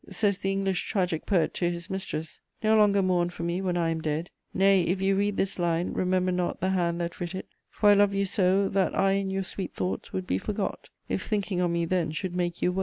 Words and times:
Says 0.09 0.39
the 0.39 0.51
English 0.51 0.87
tragic 0.89 1.27
poet 1.27 1.53
to 1.53 1.69
his 1.69 1.87
mistress: 1.87 2.39
No 2.63 2.75
longer 2.75 3.03
mourn 3.03 3.29
for 3.29 3.43
me 3.43 3.61
when 3.61 3.77
I 3.77 3.89
am 3.91 4.01
dead...... 4.01 4.31
Nay, 4.51 4.81
if 4.81 4.99
you 4.99 5.15
read 5.15 5.37
this 5.37 5.59
line, 5.59 5.93
remember 5.93 6.31
not 6.31 6.59
The 6.59 6.71
hand 6.71 6.99
that 7.01 7.19
writ 7.21 7.35
it; 7.35 7.47
for 7.69 7.89
I 7.91 7.93
love 7.93 8.15
you 8.15 8.25
so, 8.25 8.67
That 8.67 8.97
I 8.97 9.11
in 9.11 9.29
your 9.29 9.43
sweet 9.43 9.75
thoughts 9.75 10.11
would 10.11 10.25
be 10.25 10.39
forgot, 10.39 10.89
If 11.07 11.21
thinking 11.21 11.61
on 11.61 11.73
me 11.73 11.85
then 11.85 12.09
should 12.13 12.35
make 12.35 12.63
you 12.63 12.71
woe. 12.71 12.79